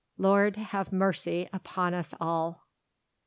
[0.17, 2.65] Lord have mercy upon us all!"